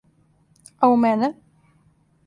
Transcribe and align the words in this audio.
А 0.81 0.83
у 0.93 0.95
мене? 1.03 1.27